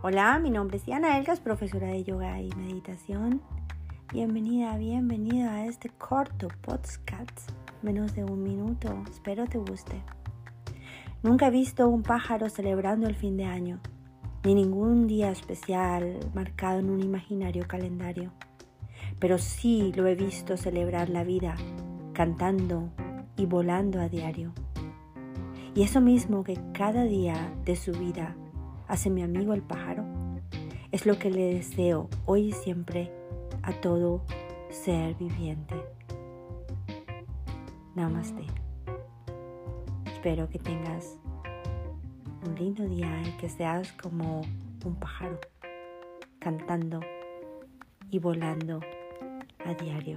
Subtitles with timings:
[0.00, 3.42] Hola, mi nombre es Diana Elgas, profesora de yoga y meditación.
[4.12, 7.50] Bienvenida, bienvenido a este corto podcast,
[7.82, 9.02] menos de un minuto.
[9.10, 10.00] Espero te guste.
[11.24, 13.80] Nunca he visto un pájaro celebrando el fin de año,
[14.44, 18.30] ni ningún día especial marcado en un imaginario calendario.
[19.18, 21.56] Pero sí lo he visto celebrar la vida,
[22.12, 22.88] cantando
[23.36, 24.52] y volando a diario.
[25.74, 28.36] Y eso mismo que cada día de su vida
[28.88, 30.04] hace mi amigo el pájaro.
[30.90, 33.12] Es lo que le deseo hoy y siempre
[33.62, 34.24] a todo
[34.70, 35.76] ser viviente.
[37.94, 38.42] Namaste.
[40.06, 41.18] Espero que tengas
[42.46, 44.40] un lindo día y que seas como
[44.84, 45.38] un pájaro,
[46.38, 47.00] cantando
[48.10, 48.80] y volando
[49.64, 50.16] a diario.